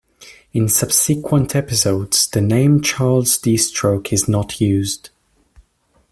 In 0.51 0.67
subsequent 0.67 1.55
episodes, 1.55 2.25
the 2.27 2.41
name 2.41 2.81
Charles 2.81 3.37
D. 3.37 3.55
Stroke 3.55 4.11
is 4.11 4.27
not 4.27 4.59
used. 4.59 5.11